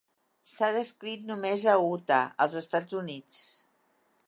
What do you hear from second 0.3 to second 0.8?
S'ha